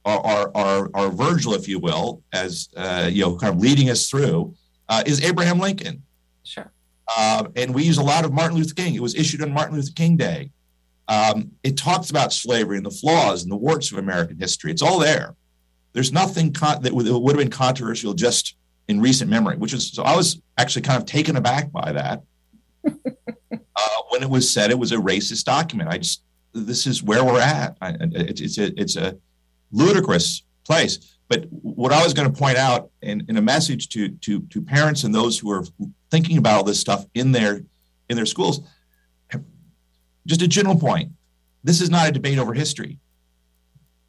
[0.05, 3.89] are, are, are, are Virgil, if you will, as uh, you know, kind of leading
[3.89, 4.53] us through,
[4.89, 6.03] uh, is Abraham Lincoln.
[6.43, 6.71] Sure.
[7.15, 8.95] Uh, and we use a lot of Martin Luther King.
[8.95, 10.51] It was issued on Martin Luther King Day.
[11.07, 14.71] Um, it talks about slavery and the flaws and the warts of American history.
[14.71, 15.35] It's all there.
[15.93, 18.55] There's nothing con- that would, would have been controversial just
[18.87, 22.23] in recent memory, which is so I was actually kind of taken aback by that.
[23.75, 25.89] uh, when it was said it was a racist document.
[25.89, 27.77] I just this is where we're at.
[27.81, 29.17] I, it's, a it's a
[29.71, 31.17] ludicrous place.
[31.27, 34.61] But what I was going to point out in, in a message to to to
[34.61, 35.63] parents and those who are
[36.11, 37.63] thinking about all this stuff in their
[38.09, 38.61] in their schools,
[40.27, 41.11] just a general point.
[41.63, 42.99] This is not a debate over history.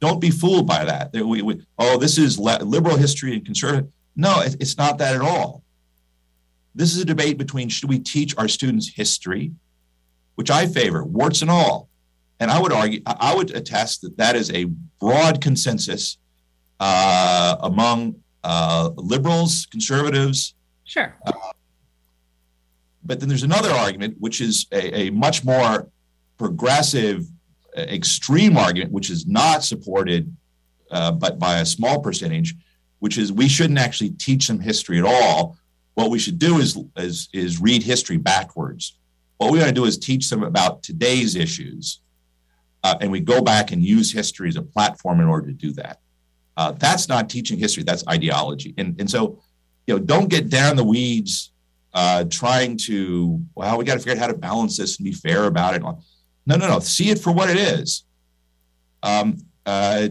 [0.01, 1.13] Don't be fooled by that.
[1.13, 3.89] We, we, oh, this is liberal history and conservative.
[4.15, 5.63] No, it's not that at all.
[6.75, 9.53] This is a debate between should we teach our students history,
[10.35, 11.89] which I favor, warts and all.
[12.41, 14.65] And I would argue, I would attest that that is a
[14.99, 16.17] broad consensus
[16.81, 20.53] uh, among uh, liberals, conservatives.
[20.83, 21.15] Sure.
[21.25, 21.31] Uh,
[23.05, 25.89] but then there's another argument, which is a, a much more
[26.37, 27.25] progressive,
[27.77, 30.35] uh, extreme argument, which is not supported
[30.91, 32.53] uh, but by a small percentage,
[32.99, 35.57] which is we shouldn't actually teach them history at all
[35.95, 38.97] what we should do is, is, is read history backwards.
[39.37, 42.01] What we want to do is teach them about today's issues.
[42.83, 45.71] Uh, and we go back and use history as a platform in order to do
[45.73, 45.99] that.
[46.55, 48.73] Uh, that's not teaching history, that's ideology.
[48.77, 49.41] And, and so,
[49.87, 51.51] you know, don't get down the weeds
[51.93, 55.13] uh, trying to, well, we got to figure out how to balance this and be
[55.13, 55.81] fair about it.
[55.81, 55.97] No,
[56.45, 56.79] no, no.
[56.79, 58.05] See it for what it is.
[59.01, 60.09] Um, uh,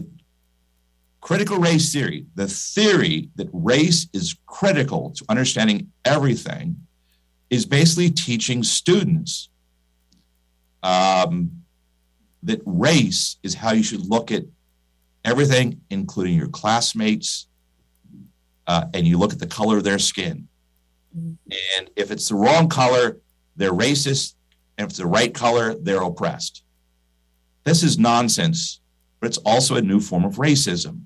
[1.25, 6.75] critical race theory, the theory that race is critical to understanding everything,
[7.49, 9.49] is basically teaching students
[10.83, 11.49] um,
[12.43, 14.43] that race is how you should look at
[15.23, 17.47] everything, including your classmates,
[18.67, 20.47] uh, and you look at the color of their skin.
[21.15, 23.17] And if it's the wrong color,
[23.55, 24.35] they're racist.
[24.77, 26.63] And if it's the right color, they're oppressed.
[27.63, 28.79] This is nonsense,
[29.19, 31.05] but it's also a new form of racism.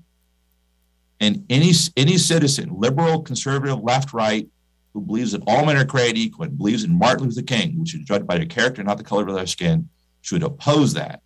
[1.20, 4.48] And any any citizen, liberal, conservative, left, right,
[4.92, 7.94] who believes that all men are created equal and believes in Martin Luther King, which
[7.94, 9.88] is judged by their character, not the color of their skin,
[10.22, 11.20] should oppose that.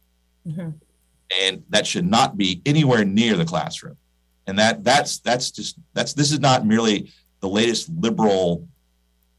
[0.46, 0.70] Mm-hmm.
[1.42, 3.96] And that should not be anywhere near the classroom.
[4.46, 8.68] And that that's that's just that's this is not merely the latest liberal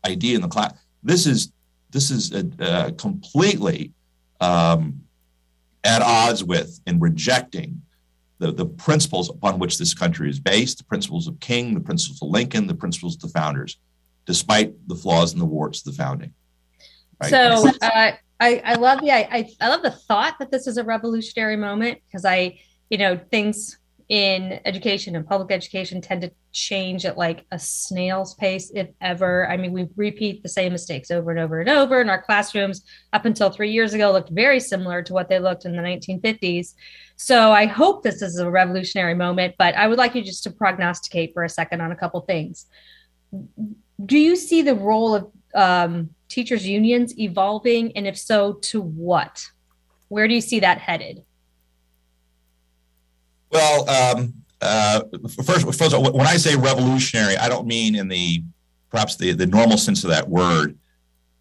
[0.06, 0.74] idea in the class.
[1.04, 1.52] This is
[1.92, 3.92] this is a, a completely
[4.42, 5.02] um,
[5.84, 7.82] at odds with and rejecting
[8.40, 12.22] the, the principles upon which this country is based, the principles of King, the principles
[12.22, 13.78] of Lincoln, the principles of the founders,
[14.26, 16.34] despite the flaws and the warts of the founding.
[17.22, 17.30] Right?
[17.30, 20.84] So uh, I, I love the I, I love the thought that this is a
[20.84, 27.06] revolutionary moment because I, you know, things in education and public education tend to change
[27.06, 29.50] at like a snail's pace, if ever.
[29.50, 32.02] I mean, we repeat the same mistakes over and over and over.
[32.02, 35.66] And our classrooms, up until three years ago, looked very similar to what they looked
[35.66, 36.76] in the 1950s.
[37.18, 40.52] So I hope this is a revolutionary moment, but I would like you just to
[40.52, 42.66] prognosticate for a second on a couple things.
[44.06, 47.96] Do you see the role of um, teachers' unions evolving?
[47.96, 49.46] And if so, to what?
[50.10, 51.24] Where do you see that headed?
[53.50, 55.02] Well, um, uh,
[55.44, 58.44] first, first all, when I say revolutionary, I don't mean in the
[58.90, 60.78] perhaps the, the normal sense of that word.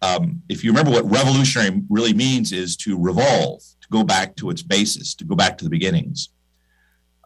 [0.01, 4.49] Um, if you remember what revolutionary really means is to revolve, to go back to
[4.49, 6.29] its basis, to go back to the beginnings.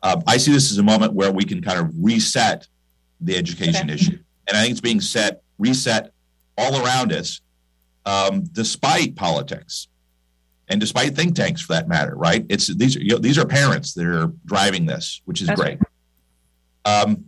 [0.03, 2.67] Uh, I see this as a moment where we can kind of reset
[3.21, 3.93] the education okay.
[3.93, 4.19] issue.
[4.47, 6.11] And I think it's being set, reset
[6.57, 7.41] all around us,
[8.05, 9.87] um, despite politics
[10.69, 12.45] and despite think tanks for that matter, right?
[12.49, 15.59] It's these are you know, these are parents that are driving this, which is That's
[15.59, 15.79] great.
[16.85, 17.01] Right.
[17.01, 17.25] Um,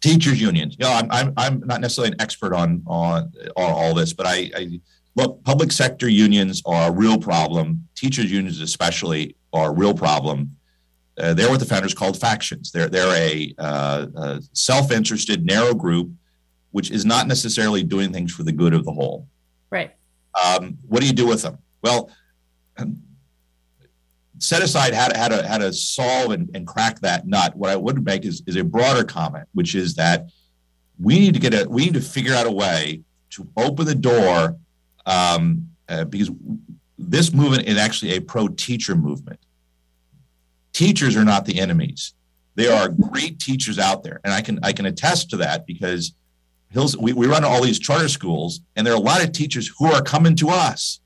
[0.00, 0.76] teachers unions.
[0.78, 4.26] You know, I'm, I'm I'm not necessarily an expert on on, on all this, but
[4.26, 4.80] I, I
[5.16, 7.88] look public sector unions are a real problem.
[7.96, 10.56] Teachers unions especially are a real problem.
[11.18, 12.70] Uh, they're what the founders called factions.
[12.70, 16.10] They're they're a, uh, a self-interested narrow group,
[16.72, 19.26] which is not necessarily doing things for the good of the whole.
[19.70, 19.92] Right.
[20.44, 21.58] Um, what do you do with them?
[21.82, 22.10] Well,
[24.38, 27.56] set aside how to how to how to solve and, and crack that nut.
[27.56, 30.28] What I would make is, is a broader comment, which is that
[31.00, 33.00] we need to get a we need to figure out a way
[33.30, 34.58] to open the door
[35.06, 36.30] um, uh, because
[36.98, 39.40] this movement is actually a pro teacher movement.
[40.72, 42.14] Teachers are not the enemies.
[42.54, 46.12] There are great teachers out there, and I can I can attest to that because
[46.68, 49.72] Hills, we, we run all these charter schools, and there are a lot of teachers
[49.78, 51.00] who are coming to us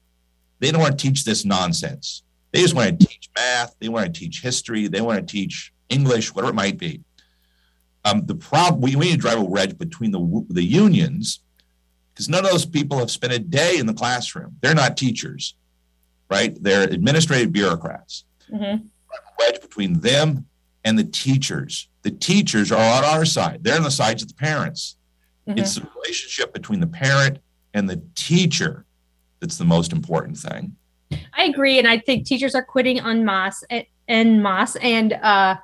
[0.61, 2.23] they don't want to teach this nonsense.
[2.53, 3.75] They just want to teach math.
[3.81, 4.87] They want to teach history.
[4.87, 7.03] They want to teach English, whatever it might be.
[8.05, 11.41] Um, the problem we, we need to drive a wedge between the the unions
[12.21, 14.55] because none of those people have spent a day in the classroom.
[14.61, 15.55] They're not teachers,
[16.29, 16.55] right?
[16.63, 18.25] They're administrative bureaucrats.
[18.53, 18.85] Mm-hmm.
[19.39, 20.45] Wedge between them
[20.85, 21.89] and the teachers.
[22.03, 23.65] The teachers are on our side.
[23.65, 24.97] They're on the sides of the parents.
[25.49, 25.61] Mm-hmm.
[25.61, 27.39] It's the relationship between the parent
[27.73, 28.85] and the teacher
[29.41, 30.77] that's the most important thing.
[31.33, 33.65] I agree, and I think teachers are quitting en masse
[34.09, 35.57] en masse and uh,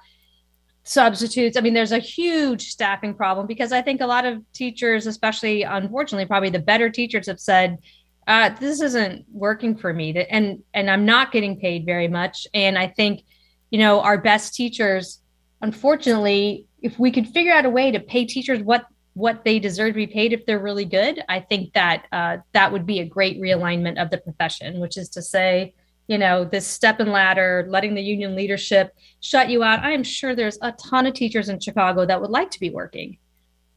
[0.88, 1.56] substitutes.
[1.56, 5.62] I mean, there's a huge staffing problem because I think a lot of teachers, especially
[5.62, 7.78] unfortunately, probably the better teachers, have said,
[8.26, 12.46] uh, "This isn't working for me," and and I'm not getting paid very much.
[12.54, 13.22] And I think,
[13.70, 15.20] you know, our best teachers,
[15.60, 19.94] unfortunately, if we could figure out a way to pay teachers what what they deserve
[19.94, 23.06] to be paid if they're really good, I think that uh, that would be a
[23.06, 25.74] great realignment of the profession, which is to say,
[26.08, 29.80] you know, this step and ladder, letting the union leadership shut you out.
[29.80, 32.70] I am sure there's a ton of teachers in Chicago that would like to be
[32.70, 33.18] working.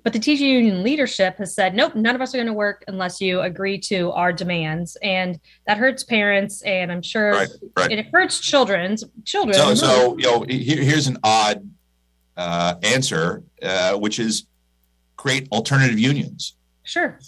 [0.04, 2.86] But the teacher union leadership has said, nope, none of us are going to work
[2.88, 4.96] unless you agree to our demands.
[5.04, 6.62] And that hurts parents.
[6.62, 7.92] And I'm sure right, right.
[7.92, 9.56] it hurts children's children.
[9.56, 11.70] So, so you know, here, here's an odd
[12.38, 14.46] uh, answer, uh, which is
[15.18, 16.56] create alternative unions.
[16.84, 17.20] Sure.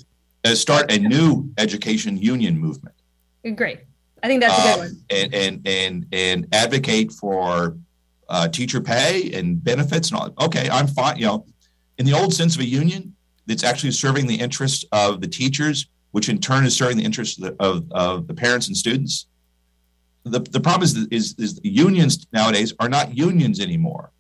[0.44, 2.96] And start a new education union movement.
[3.56, 3.82] Great.
[4.24, 5.04] I think that's a good um, one.
[5.10, 7.78] And and and and advocate for
[8.30, 10.46] uh, teacher pay and benefits and all.
[10.46, 11.18] Okay, I'm fine.
[11.18, 11.46] You know,
[11.98, 13.16] in the old sense of a union,
[13.48, 17.38] that's actually serving the interests of the teachers, which in turn is serving the interests
[17.38, 19.28] of the, of, of the parents and students.
[20.24, 24.12] The, the problem is, is is unions nowadays are not unions anymore.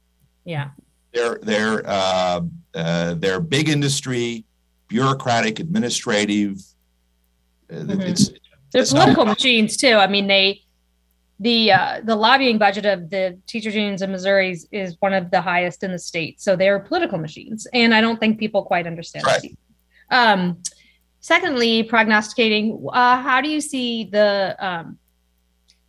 [0.45, 0.69] Yeah.
[1.13, 2.41] They're they're uh,
[2.73, 4.45] uh, they're big industry,
[4.87, 6.57] bureaucratic, administrative.
[7.71, 8.01] Uh, mm-hmm.
[8.01, 8.31] It's,
[8.71, 9.93] they're political machines too.
[9.93, 10.61] I mean, they
[11.39, 15.31] the uh, the lobbying budget of the teachers unions in Missouri is, is, one of
[15.31, 16.39] the highest in the state.
[16.39, 19.41] So they're political machines, and I don't think people quite understand right.
[20.09, 20.15] that.
[20.15, 20.61] Um,
[21.19, 22.87] secondly, prognosticating.
[22.91, 24.99] Uh, how do you see the um,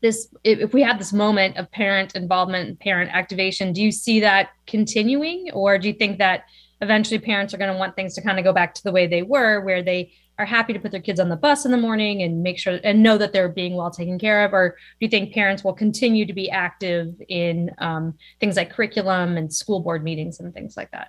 [0.01, 4.19] this if we have this moment of parent involvement and parent activation do you see
[4.19, 6.43] that continuing or do you think that
[6.83, 9.07] eventually parents are going to want things to kind of go back to the way
[9.07, 11.77] they were, where they are happy to put their kids on the bus in the
[11.77, 14.53] morning and make sure and know that they're being well taken care of?
[14.53, 19.37] Or do you think parents will continue to be active in um, things like curriculum
[19.37, 21.09] and school board meetings and things like that?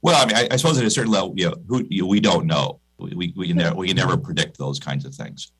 [0.00, 2.20] Well, I mean, I, I suppose at a certain level, you know, who, you we
[2.20, 2.80] don't know.
[2.98, 5.52] We, we, we, can never, we can never predict those kinds of things.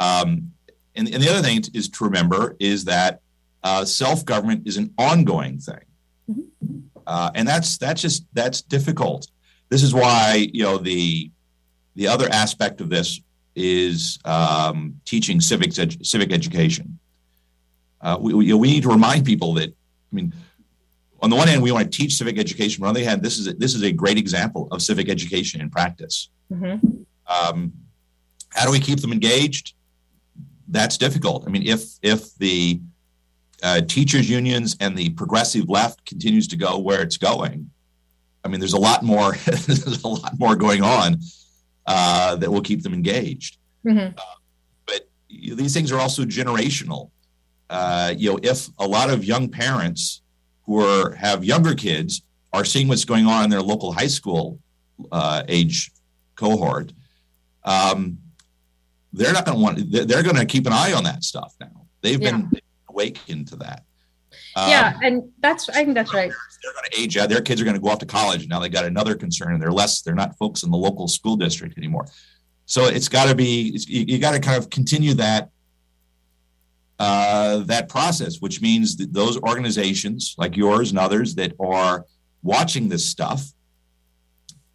[0.00, 0.52] Um,
[0.96, 3.20] and, and the other thing is to remember is that
[3.62, 5.84] uh, self government is an ongoing thing,
[6.30, 6.78] mm-hmm.
[7.06, 9.28] uh, and that's that's just that's difficult.
[9.74, 11.32] This is why you know the
[11.96, 13.20] the other aspect of this
[13.56, 17.00] is um, teaching civics civic education.
[18.00, 20.32] Uh, we, we, we need to remind people that I mean
[21.20, 22.82] on the one hand, we want to teach civic education.
[22.82, 25.08] But on the other hand, this is a, this is a great example of civic
[25.08, 26.28] education in practice.
[26.52, 26.86] Mm-hmm.
[27.26, 27.72] Um,
[28.50, 29.74] how do we keep them engaged?
[30.68, 31.48] That's difficult.
[31.48, 32.80] I mean, if if the
[33.60, 37.72] uh, teachers unions and the progressive left continues to go where it's going,
[38.44, 41.18] I mean, there's a lot more there's a lot more going on
[41.86, 43.58] uh, that will keep them engaged.
[43.84, 44.16] Mm-hmm.
[44.18, 44.22] Uh,
[44.86, 47.10] but these things are also generational.
[47.70, 50.22] Uh, you know, if a lot of young parents
[50.66, 54.58] who are have younger kids are seeing what's going on in their local high school
[55.10, 55.90] uh, age
[56.36, 56.92] cohort.
[57.64, 58.18] Um,
[59.12, 59.90] they're not going to want.
[60.08, 61.86] They're going to keep an eye on that stuff now.
[62.02, 62.32] They've yeah.
[62.32, 62.50] been
[62.88, 63.84] awakened to that.
[64.56, 66.30] Um, yeah, and that's I think that's right.
[66.62, 67.28] They're going to age out.
[67.28, 68.46] Their kids are going to go off to college.
[68.46, 70.02] Now they got another concern, and they're less.
[70.02, 72.06] They're not folks in the local school district anymore.
[72.66, 73.76] So it's got to be.
[73.86, 75.50] You, you got to kind of continue that
[76.98, 82.06] uh, that process, which means that those organizations like yours and others that are
[82.42, 83.52] watching this stuff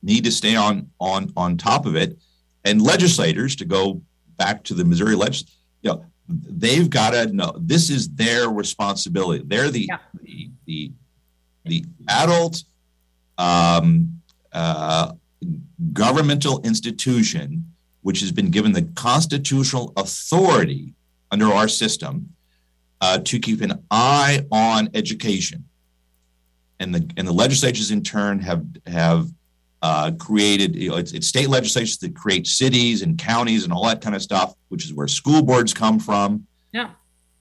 [0.02, 2.18] need to stay on on on top of it,
[2.66, 4.02] and legislators to go
[4.38, 9.44] back to the Missouri legislature, you know, they've got to know this is their responsibility.
[9.46, 9.98] They're the yeah.
[10.22, 10.92] the, the,
[11.66, 12.64] the adult
[13.38, 14.22] um,
[14.54, 15.14] uh,
[15.94, 17.66] governmental institution
[18.02, 20.94] which has been given the constitutional authority
[21.32, 22.34] under our system
[23.02, 25.66] uh, to keep an eye on education.
[26.80, 29.30] And the, and the legislatures in turn have, have
[29.82, 33.86] uh, created, you know, it's, it's state legislatures that create cities and counties and all
[33.86, 36.46] that kind of stuff, which is where school boards come from.
[36.72, 36.92] Yeah.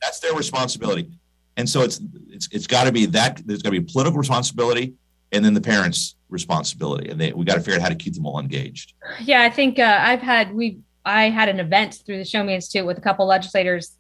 [0.01, 1.11] That's their responsibility.
[1.57, 4.95] And so it's, it's, it's got to be that, there's got to be political responsibility
[5.33, 7.11] and then the parents' responsibility.
[7.11, 8.95] And they, we got to figure out how to keep them all engaged.
[9.21, 9.43] Yeah.
[9.43, 12.87] I think uh, I've had, we I had an event through the Show Me Institute
[12.87, 13.97] with a couple legislators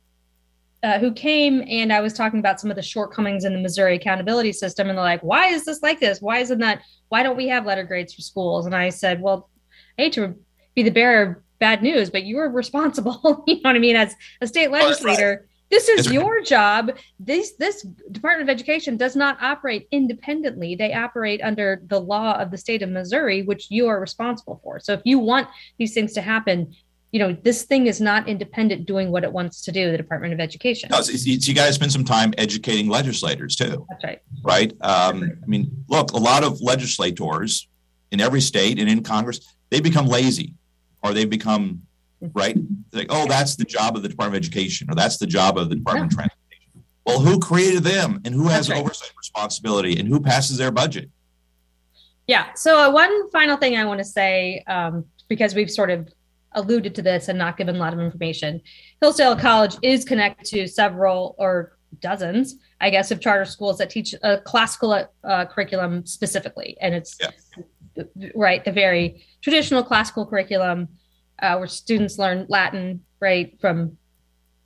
[0.82, 3.96] uh, who came and I was talking about some of the shortcomings in the Missouri
[3.96, 4.88] accountability system.
[4.88, 6.20] And they're like, why is this like this?
[6.20, 6.82] Why isn't that?
[7.08, 8.66] Why don't we have letter grades for schools?
[8.66, 9.50] And I said, well,
[9.98, 10.36] I hate to
[10.74, 13.20] be the bearer of bad news, but you are responsible.
[13.46, 13.96] you know what I mean?
[13.96, 16.96] As a state legislator, this is your job.
[17.20, 20.76] This this Department of Education does not operate independently.
[20.76, 24.80] They operate under the law of the state of Missouri, which you are responsible for.
[24.80, 26.74] So if you want these things to happen,
[27.12, 30.34] you know this thing is not independent doing what it wants to do the department
[30.34, 30.88] of education.
[30.92, 33.86] No, so you got to spend some time educating legislators too.
[33.88, 34.20] That's right.
[34.42, 34.72] Right?
[34.82, 37.68] Um, i mean look a lot of legislators
[38.10, 40.54] in every state and in congress they become lazy
[41.02, 41.82] or they become
[42.34, 42.56] right?
[42.92, 45.68] Like oh that's the job of the department of education or that's the job of
[45.68, 46.24] the department yeah.
[46.24, 46.84] of transportation.
[47.06, 48.80] Well who created them and who has right.
[48.80, 51.10] oversight responsibility and who passes their budget?
[52.26, 56.12] Yeah so uh, one final thing i want to say um, because we've sort of
[56.52, 58.60] alluded to this and not given a lot of information.
[59.00, 64.14] Hillsdale College is connected to several or dozens, I guess, of charter schools that teach
[64.22, 66.76] a classical uh, curriculum specifically.
[66.80, 68.04] And it's yeah.
[68.34, 70.88] right, the very traditional classical curriculum
[71.40, 73.96] uh, where students learn Latin, right, from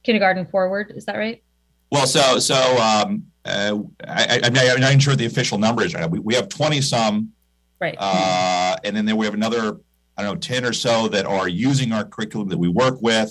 [0.03, 0.93] kindergarten forward.
[0.97, 1.43] Is that right?
[1.91, 5.95] Well, so, so um, uh, I, am not, not sure the official numbers.
[5.95, 6.11] Right?
[6.11, 7.33] We, we have 20 some.
[7.81, 7.97] Right.
[7.99, 9.79] Uh, and then there we have another
[10.17, 13.31] I don't know, 10 or so that are using our curriculum that we work with.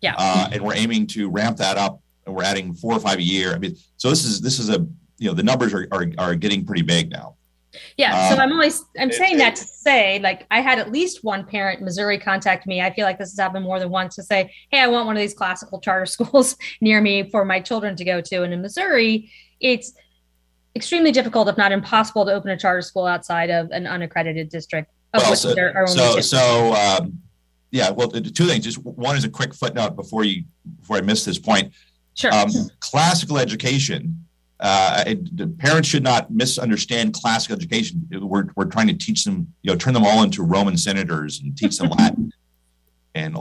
[0.00, 0.14] Yeah.
[0.16, 3.22] Uh, and we're aiming to ramp that up and we're adding four or five a
[3.22, 3.54] year.
[3.54, 4.86] I mean, so this is, this is a,
[5.18, 7.36] you know, the numbers are, are, are getting pretty big now.
[7.96, 8.28] Yeah.
[8.28, 11.44] Um, so I'm always, I'm saying that to say, like, I had at least one
[11.44, 12.80] parent in Missouri contact me.
[12.80, 15.16] I feel like this has happened more than once to say, Hey, I want one
[15.16, 18.42] of these classical charter schools near me for my children to go to.
[18.42, 19.92] And in Missouri, it's
[20.74, 24.90] extremely difficult, if not impossible, to open a charter school outside of an unaccredited district
[25.14, 25.54] well, so,
[25.86, 27.20] so, so um,
[27.70, 27.90] yeah.
[27.90, 28.64] Well, two things.
[28.64, 30.44] Just one is a quick footnote before you
[30.80, 31.72] before I miss this point.
[32.14, 32.32] Sure.
[32.32, 32.50] Um,
[32.80, 34.24] classical education.
[34.60, 38.06] Uh, it, parents should not misunderstand classical education.
[38.12, 41.56] We're, we're trying to teach them, you know, turn them all into Roman senators and
[41.56, 42.32] teach them Latin.
[43.12, 43.36] And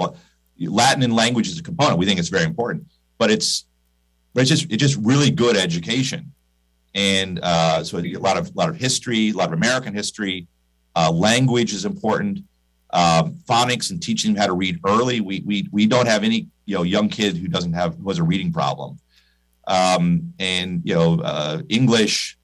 [0.60, 2.00] Latin and language is a component.
[2.00, 2.88] We think it's very important,
[3.20, 3.66] but it's
[4.34, 6.32] but it's just it's just really good education.
[6.96, 10.48] and uh, so a lot of a lot of history, a lot of American history.
[10.96, 12.40] Uh, language is important.
[12.92, 15.22] Um, phonics and teaching them how to read early.
[15.22, 18.18] We we we don't have any you know young kid who doesn't have who has
[18.18, 19.00] a reading problem.
[19.68, 22.38] Um, and you know uh, English.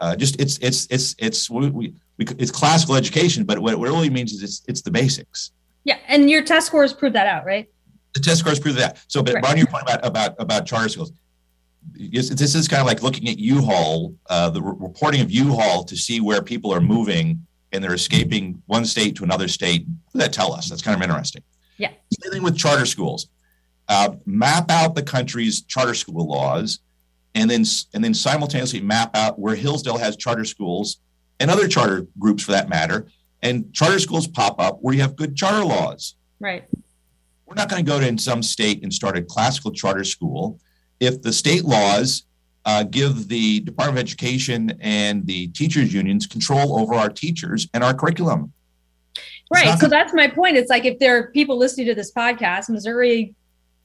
[0.00, 4.10] Uh, just it's it's it's it's we, we, it's classical education, but what it really
[4.10, 5.52] means is it's it's the basics.
[5.84, 7.68] Yeah, and your test scores prove that out, right?
[8.14, 8.98] The test scores prove that.
[9.06, 9.44] So, but right.
[9.44, 11.12] on your point about about about charter schools,
[11.92, 15.96] this is kind of like looking at U-Haul, uh, the re- reporting of U-Haul to
[15.96, 19.86] see where people are moving and they're escaping one state to another state.
[19.86, 20.68] What does that tell us?
[20.68, 21.42] That's kind of interesting.
[21.76, 21.90] Yeah.
[22.22, 23.28] Same thing with charter schools.
[23.88, 26.78] Uh, map out the country's charter school laws,
[27.34, 31.00] and then and then simultaneously map out where Hillsdale has charter schools
[31.40, 33.08] and other charter groups for that matter.
[33.42, 36.14] And charter schools pop up where you have good charter laws.
[36.40, 36.64] Right.
[37.44, 40.58] We're not going to go to in some state and start a classical charter school
[40.98, 42.24] if the state laws
[42.66, 47.84] uh, give the Department of Education and the teachers unions control over our teachers and
[47.84, 48.52] our curriculum.
[49.52, 49.78] Right.
[49.78, 50.56] So that's my point.
[50.56, 53.34] It's like if there are people listening to this podcast, Missouri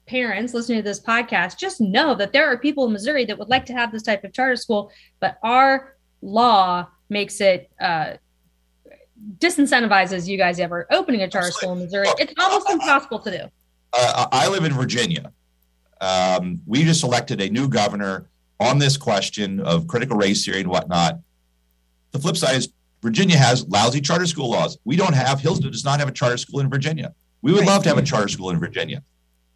[0.08, 3.50] parents listening to this podcast, just know that there are people in Missouri that would
[3.50, 8.14] like to have this type of charter school, but our law makes it uh,
[9.38, 12.08] disincentivizes you guys ever opening a charter school in Missouri.
[12.18, 13.44] It's almost impossible to do.
[13.94, 15.32] Uh, I live in Virginia.
[16.02, 18.30] Um, we just elected a new governor
[18.60, 21.20] on this question of critical race theory and whatnot.
[22.12, 22.70] The flip side is
[23.02, 24.78] Virginia has lousy charter school laws.
[24.84, 27.14] We don't have, Hillsdale does not have a charter school in Virginia.
[27.42, 27.70] We would right.
[27.70, 29.04] love to have a charter school in Virginia.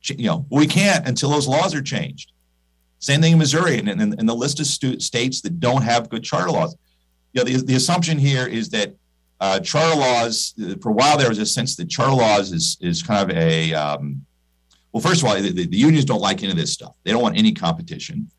[0.08, 2.32] You know, we can't until those laws are changed.
[3.00, 6.10] Same thing in Missouri and, and, and the list of stu- states that don't have
[6.10, 6.76] good charter laws.
[7.34, 8.96] You know, the, the assumption here is that
[9.42, 13.04] uh, charter laws, for a while there was a sense that charter laws is, is
[13.04, 14.26] kind of a, um,
[14.94, 16.96] well, first of all, the, the, unions don't like any of this stuff.
[17.04, 18.30] They don't want any competition.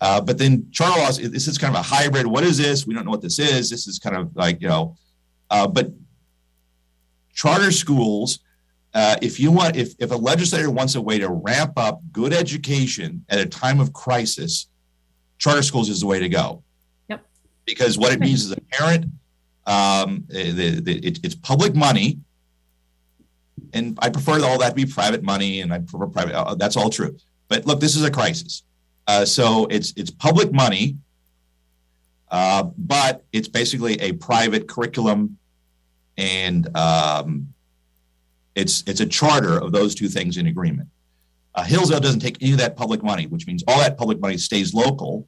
[0.00, 2.26] Uh, but then charter laws, this is kind of a hybrid.
[2.26, 2.86] What is this?
[2.86, 3.68] We don't know what this is.
[3.68, 4.96] This is kind of like, you know,
[5.50, 5.90] uh, but
[7.34, 8.40] charter schools,
[8.94, 12.32] uh, if you want, if, if a legislator wants a way to ramp up good
[12.32, 14.68] education at a time of crisis,
[15.38, 16.62] charter schools is the way to go.
[17.08, 17.26] Yep.
[17.64, 19.06] Because what it means is a parent,
[19.66, 22.18] um, the, the, it, it's public money.
[23.72, 26.34] And I prefer all that to be private money, and I prefer private.
[26.34, 27.16] Uh, that's all true.
[27.48, 28.62] But look, this is a crisis.
[29.08, 30.98] Uh, so it's it's public money,
[32.30, 35.38] uh, but it's basically a private curriculum,
[36.18, 37.54] and um,
[38.54, 40.90] it's it's a charter of those two things in agreement.
[41.54, 44.36] Uh, Hillsdale doesn't take any of that public money, which means all that public money
[44.36, 45.26] stays local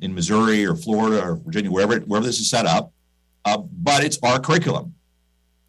[0.00, 2.92] in Missouri or Florida or Virginia, wherever wherever this is set up.
[3.44, 4.94] Uh, but it's our curriculum.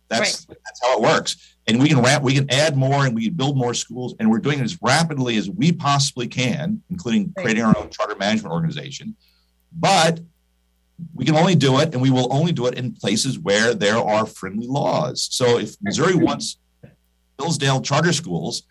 [0.09, 0.57] That's right.
[0.63, 3.57] that's how it works and we can we can add more and we can build
[3.57, 4.15] more schools.
[4.19, 8.15] And we're doing it as rapidly as we possibly can including creating our own charter
[8.15, 9.15] management organization.
[9.71, 10.19] But
[11.15, 13.97] we can only do it and we will only do it in places where there
[13.97, 15.27] are friendly laws.
[15.31, 16.57] So if missouri wants
[17.39, 18.63] hillsdale charter schools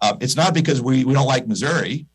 [0.00, 2.06] uh, it's not because we, we don't like missouri.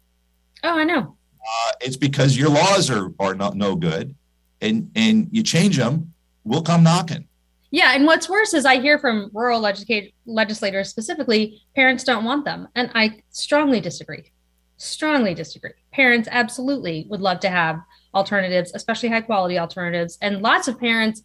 [0.63, 1.15] Oh i know.
[1.41, 4.13] Uh, it's because your laws are, are not no good.
[4.59, 6.13] And and you change them
[6.43, 7.27] we'll come knocking
[7.71, 12.45] yeah, and what's worse is I hear from rural educate legislators specifically, parents don't want
[12.45, 14.31] them, and I strongly disagree.
[14.77, 15.71] Strongly disagree.
[15.91, 17.81] Parents absolutely would love to have
[18.13, 21.23] alternatives, especially high quality alternatives, and lots of parents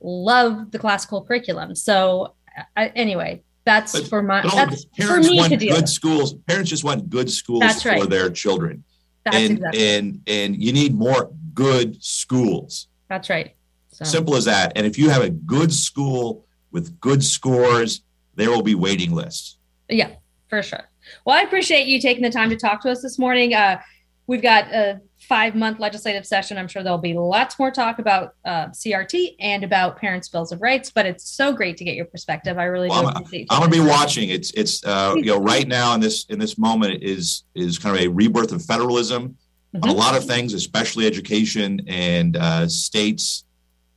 [0.00, 1.74] love the classical curriculum.
[1.74, 2.34] So,
[2.76, 6.34] I, anyway, that's but, for my that's for me want to deal good schools.
[6.46, 8.84] Parents just want good schools that's for their children.
[9.24, 9.88] That's and exactly.
[9.88, 12.88] and and you need more good schools.
[13.08, 13.56] That's right.
[14.00, 14.06] So.
[14.06, 14.72] Simple as that.
[14.76, 18.02] And if you have a good school with good scores,
[18.34, 19.58] there will be waiting lists.
[19.88, 20.12] Yeah,
[20.48, 20.88] for sure.
[21.24, 23.54] Well, I appreciate you taking the time to talk to us this morning.
[23.54, 23.80] Uh,
[24.26, 26.56] we've got a five month legislative session.
[26.56, 30.62] I'm sure there'll be lots more talk about uh, CRT and about parents' bills of
[30.62, 30.90] rights.
[30.90, 32.56] But it's so great to get your perspective.
[32.56, 33.46] I really well, do I'm.
[33.50, 34.30] I'm going to be watching.
[34.30, 37.96] It's it's uh, you know right now in this in this moment is is kind
[37.96, 39.36] of a rebirth of federalism
[39.74, 39.82] mm-hmm.
[39.82, 43.44] on a lot of things, especially education and uh, states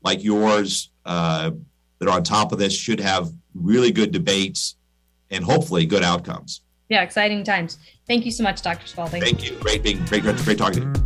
[0.03, 1.51] like yours uh,
[1.99, 4.75] that are on top of this should have really good debates
[5.31, 6.61] and hopefully good outcomes.
[6.89, 7.79] Yeah, exciting times.
[8.07, 8.85] Thank you so much, Dr.
[8.85, 9.21] Spalding.
[9.21, 9.57] Thank you.
[9.57, 11.02] Great being great, great talking to you.